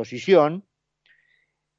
[0.00, 0.64] disposición,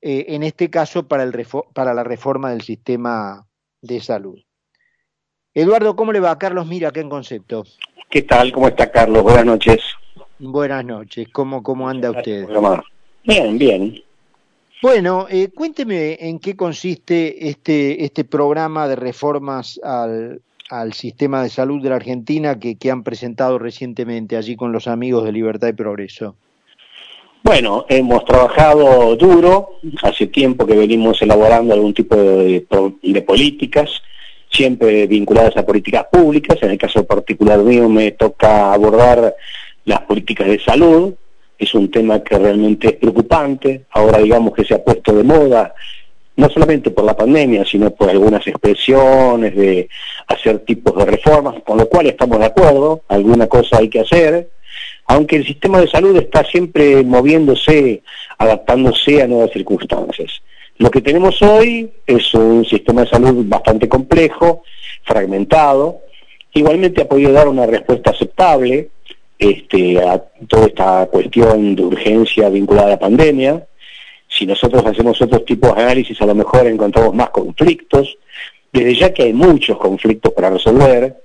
[0.02, 3.48] eh, en este caso para, el para la reforma del sistema
[3.82, 4.40] de salud.
[5.54, 6.38] Eduardo, ¿cómo le va?
[6.38, 7.66] Carlos Mira, ¿qué en concepto?
[8.10, 8.52] ¿Qué tal?
[8.52, 9.24] ¿Cómo está Carlos?
[9.24, 9.82] Buenas noches.
[10.40, 12.48] Buenas noches, ¿cómo, cómo anda usted?
[13.24, 14.02] Bien, bien.
[14.82, 21.50] Bueno, eh, cuénteme en qué consiste este, este programa de reformas al, al sistema de
[21.50, 25.68] salud de la Argentina que, que han presentado recientemente allí con los amigos de Libertad
[25.68, 26.36] y Progreso.
[27.44, 32.66] Bueno, hemos trabajado duro, hace tiempo que venimos elaborando algún tipo de,
[33.26, 33.90] políticas,
[34.52, 39.36] siempre vinculadas a políticas públicas, en el caso particular mío me toca abordar
[39.86, 41.16] las políticas de salud,
[41.58, 45.74] es un tema que realmente es preocupante, ahora digamos que se ha puesto de moda
[46.36, 49.90] no solamente por la pandemia, sino por algunas expresiones de
[50.28, 54.50] hacer tipos de reformas, con lo cual estamos de acuerdo, alguna cosa hay que hacer,
[55.12, 58.02] aunque el sistema de salud está siempre moviéndose,
[58.38, 60.42] adaptándose a nuevas circunstancias.
[60.78, 64.64] Lo que tenemos hoy es un sistema de salud bastante complejo,
[65.04, 66.00] fragmentado,
[66.54, 68.88] igualmente ha podido dar una respuesta aceptable
[69.38, 73.68] este, a toda esta cuestión de urgencia vinculada a la pandemia,
[74.30, 78.18] si nosotros hacemos otros tipos de análisis, a lo mejor encontramos más conflictos,
[78.72, 81.18] desde ya que hay muchos conflictos para resolver,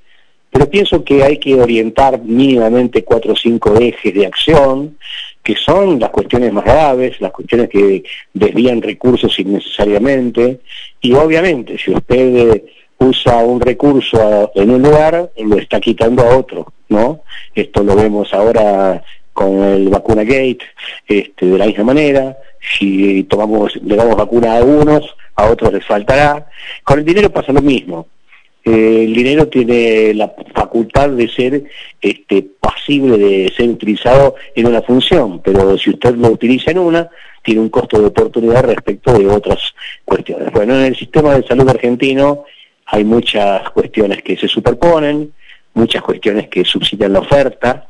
[0.57, 4.97] pero pienso que hay que orientar mínimamente cuatro o cinco ejes de acción,
[5.43, 10.61] que son las cuestiones más graves, las cuestiones que desvían recursos innecesariamente,
[11.03, 12.63] y obviamente si usted
[12.97, 17.21] usa un recurso en un lugar, lo está quitando a otro, ¿no?
[17.55, 19.05] Esto lo vemos ahora
[19.35, 20.61] con el vacuna gate,
[21.07, 22.35] este, de la misma manera,
[22.79, 25.05] si tomamos, le damos vacuna a algunos,
[25.35, 26.49] a otros les faltará.
[26.83, 28.07] Con el dinero pasa lo mismo.
[28.67, 31.63] Eh, el dinero tiene la facultad de ser
[32.01, 37.09] este, pasible de ser utilizado en una función, pero si usted lo utiliza en una,
[37.45, 39.73] tiene un costo de oportunidad respecto de otras
[40.05, 40.51] cuestiones.
[40.53, 42.43] Bueno, en el sistema de salud argentino
[42.87, 45.33] hay muchas cuestiones que se superponen,
[45.75, 47.89] muchas cuestiones que subsidian la oferta,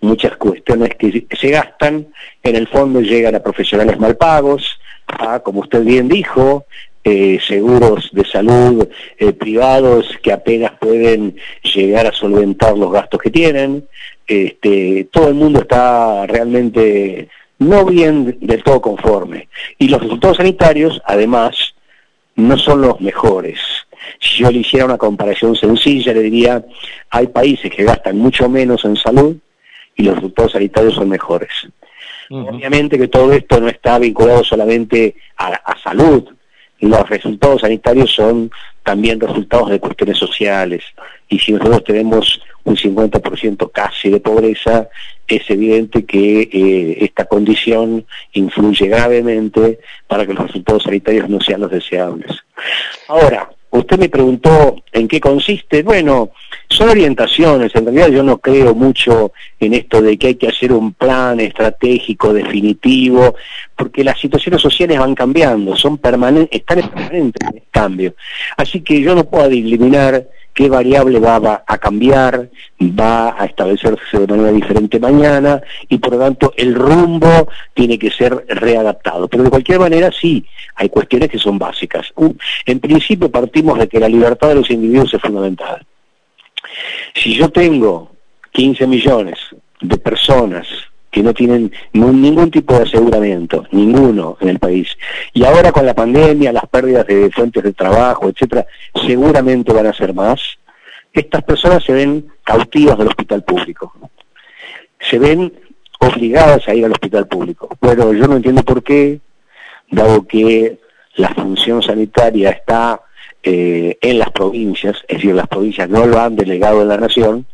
[0.00, 2.06] muchas cuestiones que se gastan,
[2.42, 6.64] en el fondo llegan a profesionales mal pagos, a, como usted bien dijo,
[7.04, 8.88] eh, seguros de salud
[9.18, 13.86] eh, privados que apenas pueden llegar a solventar los gastos que tienen.
[14.26, 17.28] Este, todo el mundo está realmente
[17.58, 19.48] no bien del todo conforme.
[19.78, 21.74] Y los resultados sanitarios, además,
[22.36, 23.60] no son los mejores.
[24.20, 26.64] Si yo le hiciera una comparación sencilla, le diría,
[27.10, 29.36] hay países que gastan mucho menos en salud
[29.96, 31.50] y los resultados sanitarios son mejores.
[32.30, 36.24] Obviamente que todo esto no está vinculado solamente a, salud,
[36.80, 38.50] los resultados sanitarios son
[38.82, 40.84] también resultados de cuestiones sociales.
[41.28, 44.88] Y si nosotros tenemos un 50% casi de pobreza,
[45.26, 51.62] es evidente que eh, esta condición influye gravemente para que los resultados sanitarios no sean
[51.62, 52.30] los deseables.
[53.08, 55.82] Ahora, usted me preguntó en qué consiste.
[55.82, 56.32] Bueno,
[56.74, 60.72] son orientaciones, en realidad yo no creo mucho en esto de que hay que hacer
[60.72, 63.34] un plan estratégico definitivo,
[63.76, 68.14] porque las situaciones sociales van cambiando, son permanentes, están en permanente cambio.
[68.56, 72.48] Así que yo no puedo eliminar qué variable va, a cambiar,
[72.80, 78.10] va a establecerse de manera diferente mañana y por lo tanto el rumbo tiene que
[78.10, 79.28] ser readaptado.
[79.28, 80.46] Pero de cualquier manera sí,
[80.76, 82.12] hay cuestiones que son básicas.
[82.66, 85.84] En principio partimos de que la libertad de los individuos es fundamental.
[87.14, 88.10] Si yo tengo
[88.52, 89.38] 15 millones
[89.80, 90.66] de personas
[91.10, 94.88] que no tienen ningún tipo de aseguramiento, ninguno en el país.
[95.32, 98.66] Y ahora con la pandemia, las pérdidas de fuentes de trabajo, etcétera,
[99.06, 100.40] seguramente van a ser más.
[101.12, 103.92] Estas personas se ven cautivas del hospital público.
[104.98, 105.52] Se ven
[106.00, 107.68] obligadas a ir al hospital público.
[107.80, 109.20] Bueno, yo no entiendo por qué,
[109.90, 110.80] dado que
[111.14, 113.00] la función sanitaria está
[113.44, 117.46] eh, en las provincias, es decir, las provincias no lo han delegado en la nación,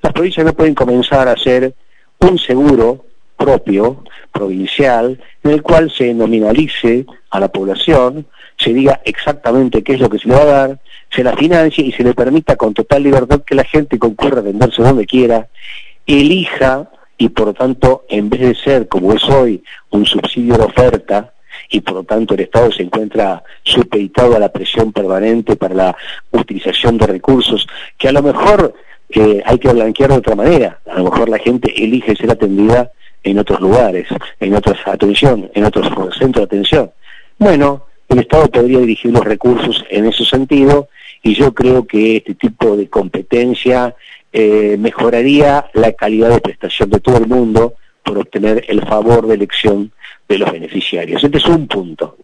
[0.00, 1.74] las provincias no pueden comenzar a hacer
[2.20, 3.04] un seguro
[3.36, 8.26] propio, provincial, en el cual se nominalice a la población,
[8.56, 10.80] se diga exactamente qué es lo que se le va a dar,
[11.10, 14.42] se la financie y se le permita con total libertad que la gente concurra a
[14.42, 15.48] venderse donde quiera,
[16.06, 16.88] elija
[17.18, 21.32] y por lo tanto, en vez de ser, como es hoy, un subsidio de oferta,
[21.72, 25.96] y por lo tanto el Estado se encuentra supeditado a la presión permanente para la
[26.30, 27.66] utilización de recursos
[27.98, 28.74] que a lo mejor
[29.10, 30.80] que hay que blanquear de otra manera.
[30.86, 32.92] A lo mejor la gente elige ser atendida
[33.22, 34.06] en otros lugares,
[34.40, 35.88] en otras atención, en otros
[36.18, 36.90] centros de atención.
[37.38, 40.88] Bueno, el Estado podría dirigir los recursos en ese sentido
[41.22, 43.94] y yo creo que este tipo de competencia
[44.32, 49.34] eh, mejoraría la calidad de prestación de todo el mundo por obtener el favor de
[49.34, 49.92] elección
[50.28, 51.22] de los beneficiarios.
[51.22, 52.16] Este es un punto.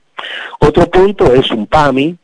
[0.60, 2.16] Otro punto es un PAMI,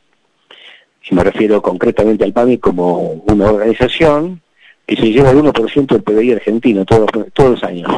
[1.11, 4.41] y me refiero concretamente al PAMI como una organización
[4.87, 7.91] que se lleva el 1% del PBI argentino todos, todos los años.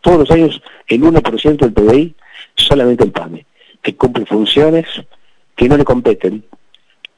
[0.00, 2.14] Todos los años el 1% del PBI
[2.56, 3.44] solamente el PAMI,
[3.82, 4.86] que cumple funciones
[5.56, 6.44] que no le competen,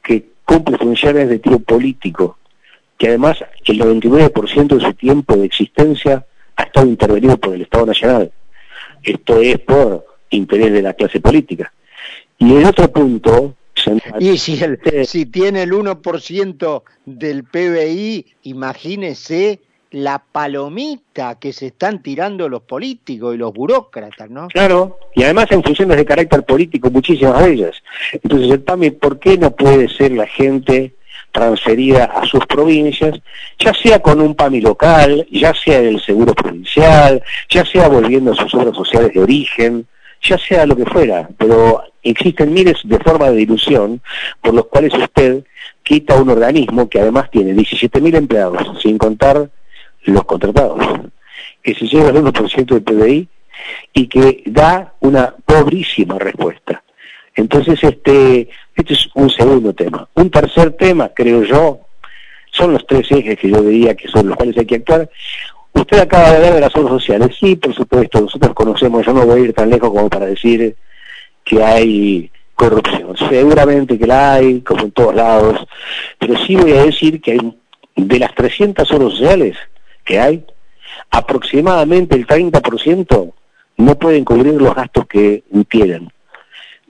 [0.02, 2.38] que cumple funciones de tipo político,
[2.98, 6.26] que además el 99% de su tiempo de existencia
[6.56, 8.32] ha estado intervenido por el Estado Nacional.
[9.02, 11.72] Esto es por interés de la clase política.
[12.38, 13.54] Y el otro punto...
[14.20, 14.60] Y si,
[15.06, 19.60] si tiene el 1% del PBI, imagínese
[19.92, 24.48] la palomita que se están tirando los políticos y los burócratas, ¿no?
[24.48, 27.82] Claro, y además en funciones de carácter político, muchísimas de ellas.
[28.12, 30.94] Entonces, el PAMI, ¿por qué no puede ser la gente
[31.32, 33.20] transferida a sus provincias,
[33.58, 38.36] ya sea con un PAMI local, ya sea del seguro provincial, ya sea volviendo a
[38.36, 39.86] sus obras sociales de origen,
[40.22, 44.00] ya sea lo que fuera, pero existen miles de formas de ilusión
[44.40, 45.44] por los cuales usted
[45.82, 49.50] quita un organismo que además tiene 17.000 empleados, sin contar
[50.04, 50.84] los contratados,
[51.62, 53.28] que se lleva el 1% del PBI
[53.92, 56.82] y que da una pobrísima respuesta.
[57.34, 60.08] Entonces, este, este es un segundo tema.
[60.14, 61.80] Un tercer tema, creo yo,
[62.50, 65.08] son los tres ejes que yo diría que son los cuales hay que actuar.
[65.72, 67.36] Usted acaba de hablar de las obras sociales.
[67.40, 70.76] Sí, por supuesto, nosotros conocemos, yo no voy a ir tan lejos como para decir
[71.44, 73.16] que hay corrupción.
[73.16, 75.66] Seguramente que la hay, como en todos lados,
[76.18, 77.56] pero sí voy a decir que hay,
[77.96, 79.56] de las 300 obras sociales
[80.04, 80.44] que hay,
[81.10, 83.32] aproximadamente el 30%
[83.78, 86.12] no pueden cubrir los gastos que tienen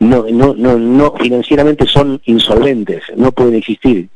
[0.02, 4.08] no, no, no, no, financieramente son insolventes, no pueden existir.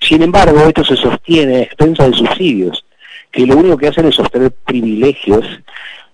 [0.00, 2.84] Sin embargo, esto se sostiene a expensas de subsidios,
[3.30, 5.44] que lo único que hacen es sostener privilegios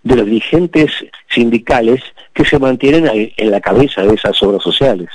[0.03, 0.91] de los dirigentes
[1.29, 2.03] sindicales
[2.33, 5.09] que se mantienen en la cabeza de esas obras sociales.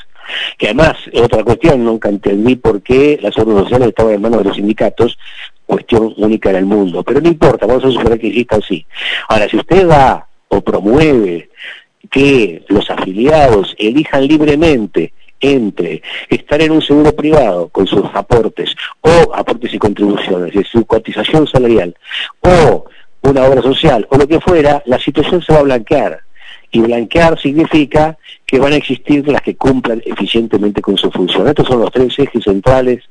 [0.58, 4.46] Que además, otra cuestión, nunca entendí por qué las obras sociales estaban en manos de
[4.46, 5.18] los sindicatos,
[5.66, 7.04] cuestión única en el mundo.
[7.04, 8.86] Pero no importa, vamos a suponer que exista así.
[9.28, 11.50] Ahora, si usted va o promueve
[12.10, 19.34] que los afiliados elijan libremente entre estar en un seguro privado con sus aportes o
[19.34, 21.96] aportes y contribuciones, de su cotización salarial
[22.42, 22.86] o
[23.22, 26.22] una obra social o lo que fuera, la situación se va a blanquear.
[26.72, 31.48] Y blanquear significa que van a existir las que cumplan eficientemente con su función.
[31.48, 33.04] Estos son los tres ejes centrales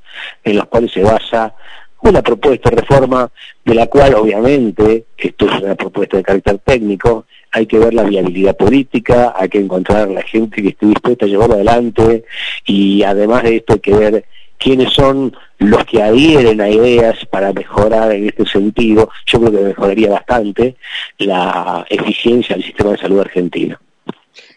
[0.45, 1.55] en los cuales se basa
[2.03, 3.31] una propuesta de reforma
[3.65, 8.03] de la cual obviamente, esto es una propuesta de carácter técnico, hay que ver la
[8.03, 12.25] viabilidad política, hay que encontrar la gente que esté dispuesta a llevarlo adelante
[12.67, 14.25] y además de esto hay que ver
[14.59, 19.09] quiénes son los que adhieren a ideas para mejorar en este sentido.
[19.25, 20.77] Yo creo que mejoraría bastante
[21.17, 23.79] la eficiencia del sistema de salud argentino.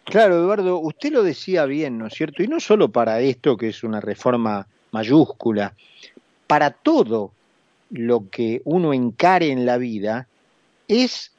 [0.04, 2.44] Claro, Eduardo, usted lo decía bien, ¿no es cierto?
[2.44, 5.74] Y no solo para esto, que es una reforma mayúscula,
[6.48, 7.32] para todo
[7.92, 10.28] lo que uno encare en la vida,
[10.90, 11.32] es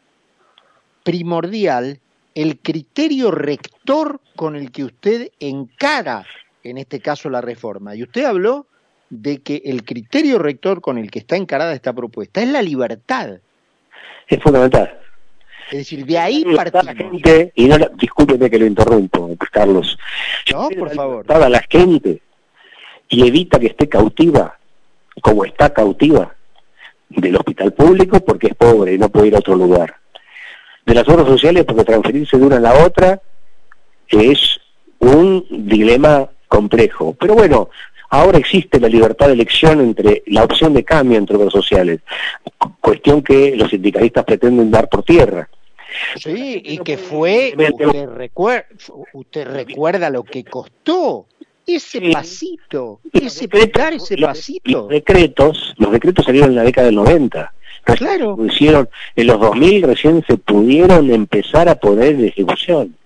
[1.03, 2.01] primordial
[2.35, 6.25] el criterio rector con el que usted encara,
[6.63, 7.95] en este caso, la reforma.
[7.95, 8.67] Y usted habló
[9.09, 13.41] de que el criterio rector con el que está encarada esta propuesta es la libertad.
[14.29, 14.99] Es fundamental.
[15.71, 16.85] Es decir, de ahí partimos.
[16.87, 19.99] La gente, y no, discúlpeme que lo interrumpo, Carlos.
[20.53, 21.33] No, por favor.
[21.33, 22.23] a la gente
[23.09, 24.59] y evita que esté cautiva,
[25.21, 26.35] como está cautiva,
[27.09, 30.00] del hospital público porque es pobre y no puede ir a otro lugar
[30.91, 33.23] de las obras sociales porque transferirse de una a la otra
[34.09, 34.59] es
[34.99, 37.15] un dilema complejo.
[37.19, 37.71] Pero bueno,
[38.09, 42.01] ahora existe la libertad de elección entre la opción de cambio entre obras sociales,
[42.81, 45.49] cuestión que los sindicalistas pretenden dar por tierra.
[46.17, 47.55] Sí, y que fue,
[49.13, 51.27] usted recuerda, lo que costó
[51.65, 54.63] ese pasito, ese pecar ese pasito.
[54.65, 58.37] Los decretos, los decretos salieron en la década del 90 Claro.
[58.45, 62.97] Hicieron, en los 2000 recién se pudieron empezar a poner en ejecución.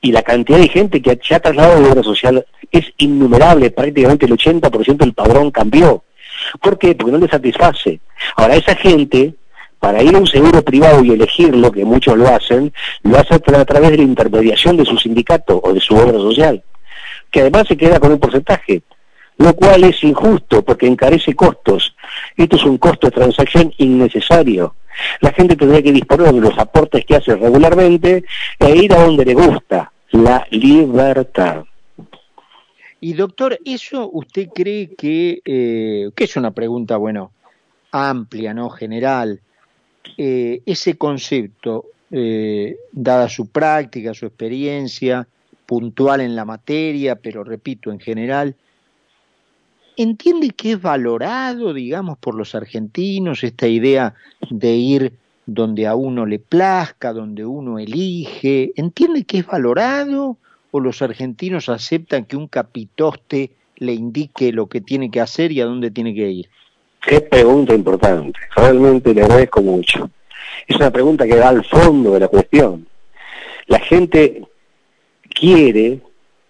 [0.00, 4.26] Y la cantidad de gente que se ha trasladado de obra social es innumerable, prácticamente
[4.26, 6.04] el 80% del padrón cambió.
[6.60, 6.94] ¿Por qué?
[6.94, 8.00] Porque no le satisface.
[8.36, 9.34] Ahora, esa gente,
[9.80, 13.64] para ir a un seguro privado y elegirlo, que muchos lo hacen, lo hacen a
[13.64, 16.62] través de la intermediación de su sindicato o de su obra social,
[17.30, 18.82] que además se queda con un porcentaje
[19.38, 21.94] lo cual es injusto porque encarece costos.
[22.36, 24.76] Esto es un costo de transacción innecesario.
[25.20, 28.24] La gente tendría que disponer de los aportes que hace regularmente
[28.58, 31.64] e ir a donde le gusta, la libertad.
[33.00, 37.30] Y doctor, ¿eso usted cree que, eh, que es una pregunta, bueno,
[37.92, 38.70] amplia, ¿no?
[38.70, 39.40] General,
[40.16, 45.28] eh, ese concepto, eh, dada su práctica, su experiencia,
[45.66, 48.56] puntual en la materia, pero repito, en general,
[49.98, 54.14] entiende que es valorado, digamos, por los argentinos esta idea
[54.48, 55.12] de ir
[55.44, 60.36] donde a uno le plazca, donde uno elige, entiende que es valorado
[60.70, 65.60] o los argentinos aceptan que un capitoste le indique lo que tiene que hacer y
[65.60, 66.48] a dónde tiene que ir?
[67.00, 70.10] Qué pregunta importante, realmente le agradezco mucho.
[70.66, 72.86] Es una pregunta que va al fondo de la cuestión.
[73.66, 74.42] La gente
[75.28, 76.00] quiere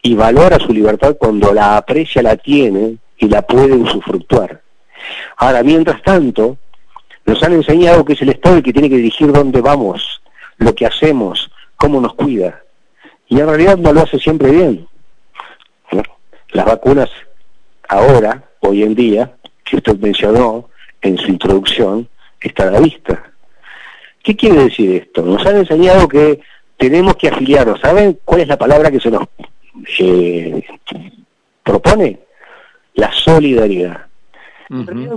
[0.02, 4.62] y valora su libertad cuando la aprecia, la tiene y la puede usufructuar.
[5.36, 6.56] Ahora, mientras tanto,
[7.26, 10.22] nos han enseñado que es el Estado el que tiene que dirigir dónde vamos,
[10.58, 12.62] lo que hacemos, cómo nos cuida.
[13.28, 14.88] Y en realidad no lo hace siempre bien.
[16.50, 17.10] Las vacunas
[17.88, 19.32] ahora, hoy en día,
[19.64, 20.70] que usted mencionó
[21.02, 22.08] en su introducción,
[22.40, 23.22] están a la vista.
[24.22, 25.22] ¿Qué quiere decir esto?
[25.22, 26.40] Nos han enseñado que
[26.76, 27.80] tenemos que afiliarnos.
[27.80, 29.22] ¿Saben cuál es la palabra que se nos
[29.98, 30.64] eh,
[31.62, 32.18] propone?
[32.98, 34.06] La solidaridad.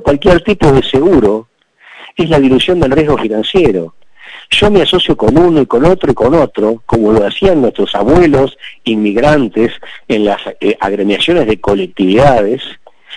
[0.03, 1.47] Cualquier tipo de seguro
[2.15, 3.95] es la dilución del riesgo financiero.
[4.51, 7.95] Yo me asocio con uno y con otro y con otro, como lo hacían nuestros
[7.95, 9.73] abuelos inmigrantes
[10.07, 12.61] en las eh, agremiaciones de colectividades,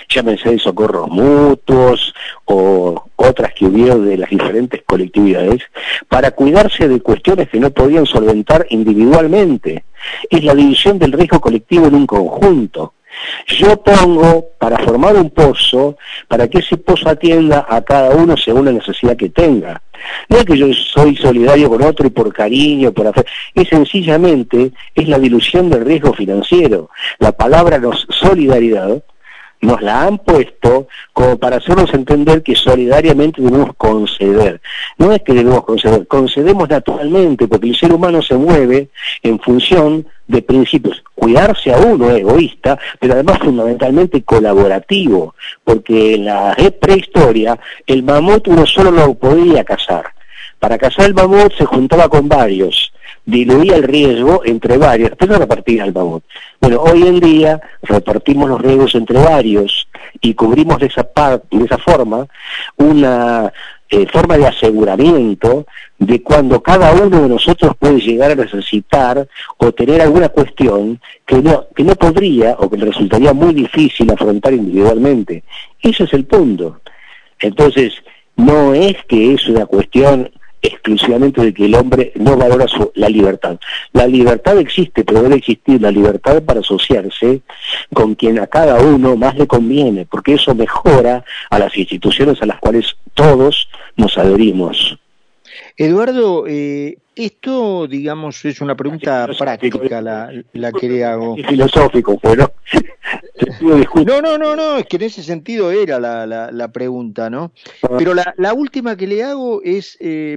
[0.09, 2.15] llámense de socorros mutuos
[2.47, 5.61] o otras que hubieron de las diferentes colectividades,
[6.09, 9.85] para cuidarse de cuestiones que no podían solventar individualmente.
[10.31, 12.94] Es la división del riesgo colectivo en un conjunto.
[13.47, 15.97] Yo pongo para formar un pozo,
[16.29, 19.81] para que ese pozo atienda a cada uno según la necesidad que tenga.
[20.29, 24.73] No es que yo soy solidario con otro y por cariño, por hacer, es sencillamente,
[24.95, 26.91] es la dilución del riesgo financiero.
[27.19, 29.03] La palabra nos, solidaridad
[29.65, 34.61] nos la han puesto como para hacernos entender que solidariamente debemos conceder.
[34.99, 38.89] No es que debemos conceder, concedemos naturalmente, porque el ser humano se mueve
[39.23, 41.03] en función de principios.
[41.15, 48.67] Cuidarse a uno egoísta, pero además fundamentalmente colaborativo, porque en la prehistoria el mamut uno
[48.67, 50.07] solo no podía cazar.
[50.59, 52.93] Para cazar el mamut se juntaba con varios
[53.27, 56.25] diluía el riesgo entre varios, pero repartía el mamut.
[56.61, 59.89] Bueno, hoy en día repartimos los riesgos entre varios
[60.21, 61.09] y cubrimos de esa,
[61.51, 62.27] de esa forma
[62.77, 63.53] una
[63.89, 65.67] eh, forma de aseguramiento
[65.99, 69.27] de cuando cada uno de nosotros puede llegar a necesitar
[69.59, 74.11] o tener alguna cuestión que no, que no podría o que le resultaría muy difícil
[74.11, 75.45] afrontar individualmente.
[75.81, 76.81] Ese es el punto.
[77.39, 77.93] Entonces,
[78.37, 80.31] no es que es una cuestión
[80.65, 83.59] exclusivamente de que el hombre no valora la libertad.
[83.93, 87.43] La libertad existe, pero debe existir la libertad para asociarse
[87.93, 92.47] con quien a cada uno más le conviene, porque eso mejora a las instituciones a
[92.47, 94.99] las cuales todos nos adherimos.
[95.77, 101.37] Eduardo, eh, esto, digamos, es una pregunta práctica la, la que le hago.
[101.37, 102.53] filosófico, pero...
[103.61, 107.53] no, no, no, no, es que en ese sentido era la, la, pregunta, ¿no?
[107.83, 107.97] Ah.
[107.99, 110.37] Pero la, la, última que le hago es, eh,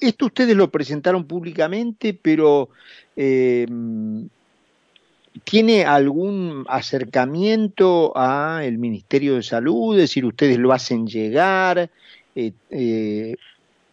[0.00, 2.68] esto ustedes lo presentaron públicamente, pero
[3.16, 3.66] eh,
[5.44, 9.94] ¿tiene algún acercamiento a el Ministerio de Salud?
[9.94, 11.90] Es decir, ustedes lo hacen llegar,
[12.34, 13.36] eh, eh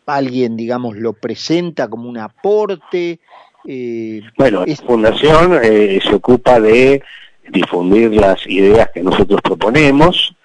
[0.05, 3.20] alguien, digamos, lo presenta como un aporte.
[3.65, 7.01] Eh, bueno, la fundación eh, se ocupa de
[7.50, 10.36] difundir las ideas que nosotros proponemos.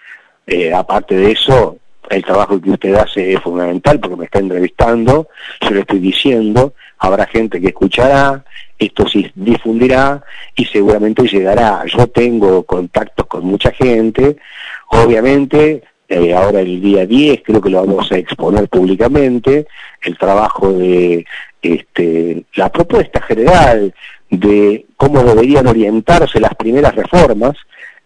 [0.46, 1.78] Eh, aparte de eso,
[2.10, 5.28] el trabajo que usted hace es fundamental porque me está entrevistando,
[5.60, 8.44] yo le estoy diciendo, habrá gente que escuchará,
[8.78, 10.22] esto se difundirá
[10.54, 11.84] y seguramente llegará.
[11.86, 14.36] Yo tengo contactos con mucha gente,
[14.88, 19.66] obviamente eh, ahora el día 10 creo que lo vamos a exponer públicamente,
[20.02, 21.26] el trabajo de
[21.62, 23.92] este, la propuesta general
[24.30, 27.56] de cómo deberían orientarse las primeras reformas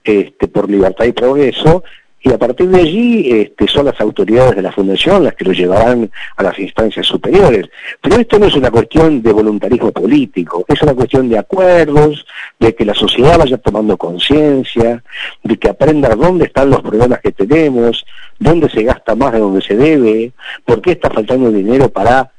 [0.03, 1.85] este, por libertad y progreso,
[2.23, 5.53] y a partir de allí este, son las autoridades de la Fundación las que lo
[5.53, 7.69] llevarán a las instancias superiores.
[8.01, 12.27] Pero esto no es una cuestión de voluntarismo político, es una cuestión de acuerdos,
[12.59, 15.03] de que la sociedad vaya tomando conciencia,
[15.43, 18.05] de que aprenda dónde están los problemas que tenemos,
[18.39, 20.33] dónde se gasta más de donde se debe,
[20.65, 22.31] por qué está faltando dinero para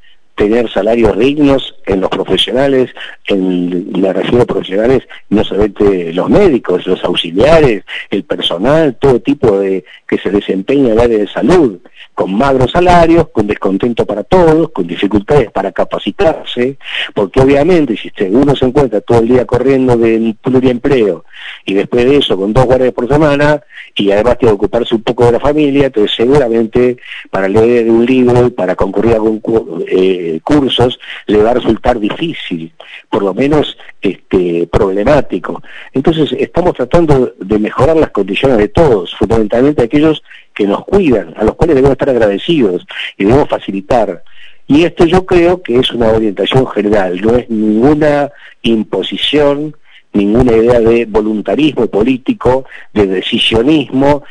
[0.42, 2.90] tener salarios dignos en los profesionales,
[3.28, 9.60] en, la región de profesionales, no solamente los médicos, los auxiliares, el personal, todo tipo
[9.60, 11.78] de que se desempeña en el área de salud,
[12.16, 16.78] con magros salarios, con descontento para todos, con dificultades para capacitarse,
[17.14, 21.26] porque obviamente si uno se encuentra todo el día corriendo del pluriempleo
[21.66, 23.62] y después de eso con dos guardias por semana
[23.96, 26.98] y además tiene que ocuparse un poco de la familia, entonces seguramente
[27.30, 29.42] para leer un libro, para concurrir a algún
[29.88, 32.72] eh, eh, cursos le va a resultar difícil,
[33.10, 35.62] por lo menos este, problemático.
[35.94, 40.24] Entonces estamos tratando de mejorar las condiciones de todos, fundamentalmente aquellos
[40.54, 42.86] que nos cuidan, a los cuales debemos estar agradecidos
[43.18, 44.24] y debemos facilitar.
[44.68, 49.76] Y esto yo creo que es una orientación general, no es ninguna imposición,
[50.14, 54.24] ninguna idea de voluntarismo político, de decisionismo,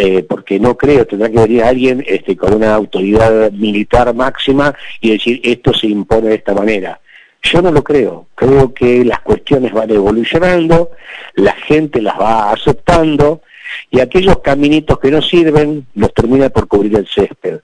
[0.00, 5.10] eh, porque no creo, tendrá que venir alguien este, con una autoridad militar máxima y
[5.10, 7.00] decir esto se impone de esta manera.
[7.42, 10.92] Yo no lo creo, creo que las cuestiones van evolucionando,
[11.34, 13.42] la gente las va aceptando
[13.90, 17.58] y aquellos caminitos que no sirven los termina por cubrir el césped.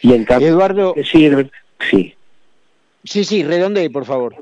[0.00, 1.50] Y en cambio, Eduardo, que sirven,
[1.90, 2.14] sí.
[3.02, 4.36] Sí, sí, redonde, por favor.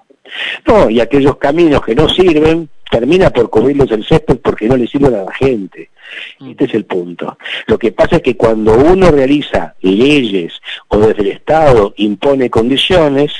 [0.66, 4.86] No, y aquellos caminos que no sirven, termina por cubrirlos el césped porque no le
[4.86, 5.90] sirven a la gente.
[6.40, 6.50] Mm.
[6.50, 7.38] Este es el punto.
[7.66, 13.32] Lo que pasa es que cuando uno realiza leyes o desde el Estado impone condiciones,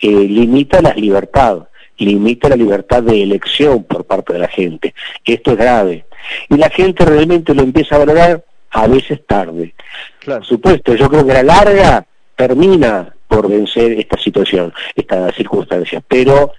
[0.00, 4.94] eh, limita la libertad, limita la libertad de elección por parte de la gente.
[5.24, 6.06] Esto es grave.
[6.48, 9.74] Y la gente realmente lo empieza a valorar a veces tarde.
[10.20, 10.40] Claro.
[10.40, 16.52] Por supuesto, yo creo que la larga termina por vencer esta situación, esta circunstancia, pero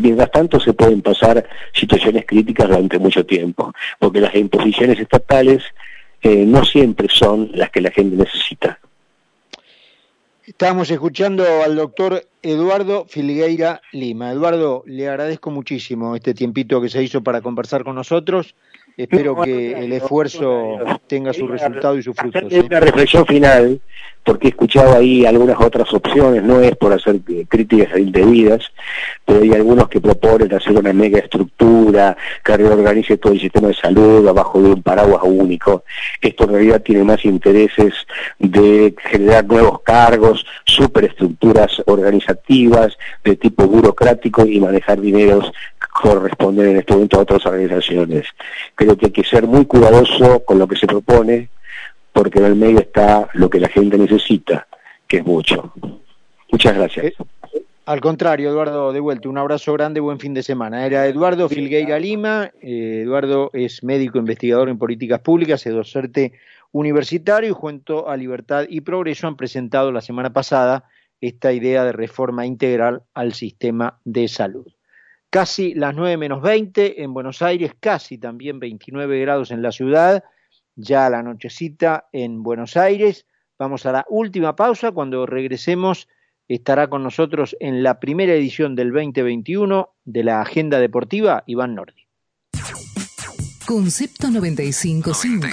[0.00, 5.62] mientras tanto se pueden pasar situaciones críticas durante mucho tiempo, porque las imposiciones estatales
[6.22, 8.78] eh, no siempre son las que la gente necesita.
[10.48, 14.32] Estamos escuchando al doctor Eduardo Filgueira Lima.
[14.32, 18.54] Eduardo, le agradezco muchísimo este tiempito que se hizo para conversar con nosotros.
[18.98, 20.76] Espero que el esfuerzo
[21.06, 22.40] tenga su resultado y su fruto.
[22.66, 23.80] Una reflexión final,
[24.24, 28.72] porque he escuchado ahí algunas otras opciones, no es por hacer críticas indebidas,
[29.24, 33.74] pero hay algunos que proponen hacer una mega estructura, que reorganice todo el sistema de
[33.74, 35.84] salud abajo de un paraguas único.
[36.20, 37.94] Esto en realidad tiene más intereses
[38.40, 45.52] de generar nuevos cargos, superestructuras organizativas de tipo burocrático y manejar dineros
[46.00, 48.26] corresponder en este momento a otras organizaciones.
[48.74, 51.48] Creo que hay que ser muy cuidadoso con lo que se propone,
[52.12, 54.66] porque en el medio está lo que la gente necesita,
[55.06, 55.72] que es mucho.
[56.50, 57.06] Muchas gracias.
[57.06, 57.14] Eh,
[57.86, 60.86] al contrario, Eduardo, de vuelta, un abrazo grande, buen fin de semana.
[60.86, 66.32] Era Eduardo Filgueira Lima, eh, Eduardo es médico investigador en políticas públicas, es docente
[66.70, 70.84] universitario y junto a Libertad y Progreso han presentado la semana pasada
[71.20, 74.66] esta idea de reforma integral al sistema de salud
[75.30, 80.24] casi las 9 menos 20 en Buenos Aires, casi también 29 grados en la ciudad,
[80.76, 83.26] ya la nochecita en Buenos Aires.
[83.58, 86.08] Vamos a la última pausa, cuando regresemos
[86.48, 92.08] estará con nosotros en la primera edición del 2021 de la Agenda Deportiva Iván Nordi.
[93.66, 95.48] Concepto 955.